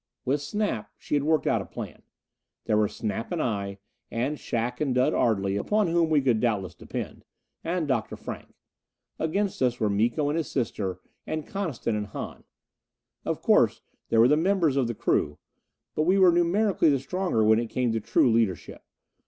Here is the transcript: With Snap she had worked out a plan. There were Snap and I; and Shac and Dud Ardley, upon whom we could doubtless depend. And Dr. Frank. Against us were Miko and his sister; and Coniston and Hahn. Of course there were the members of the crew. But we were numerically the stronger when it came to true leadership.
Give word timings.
With 0.25 0.41
Snap 0.41 0.89
she 0.97 1.13
had 1.13 1.21
worked 1.21 1.45
out 1.45 1.61
a 1.61 1.65
plan. 1.67 2.01
There 2.65 2.75
were 2.75 2.87
Snap 2.87 3.31
and 3.31 3.39
I; 3.39 3.77
and 4.09 4.39
Shac 4.39 4.81
and 4.81 4.95
Dud 4.95 5.13
Ardley, 5.13 5.57
upon 5.57 5.89
whom 5.89 6.09
we 6.09 6.21
could 6.21 6.39
doubtless 6.39 6.73
depend. 6.73 7.23
And 7.63 7.87
Dr. 7.87 8.15
Frank. 8.15 8.55
Against 9.19 9.61
us 9.61 9.79
were 9.79 9.91
Miko 9.91 10.27
and 10.29 10.37
his 10.39 10.49
sister; 10.49 10.99
and 11.27 11.45
Coniston 11.45 11.95
and 11.95 12.07
Hahn. 12.07 12.45
Of 13.25 13.43
course 13.43 13.83
there 14.09 14.19
were 14.19 14.27
the 14.27 14.35
members 14.37 14.75
of 14.75 14.87
the 14.87 14.95
crew. 14.95 15.37
But 15.93 16.05
we 16.07 16.17
were 16.17 16.31
numerically 16.31 16.89
the 16.89 16.97
stronger 16.99 17.43
when 17.43 17.59
it 17.59 17.69
came 17.69 17.91
to 17.91 17.99
true 17.99 18.31
leadership. 18.31 18.83